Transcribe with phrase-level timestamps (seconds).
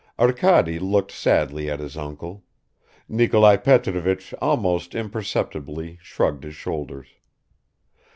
[0.17, 2.43] Arkady looked sadly at his uncle;
[3.07, 7.07] Nikolai Petrovich almost imperceptibly shrugged his shoulders.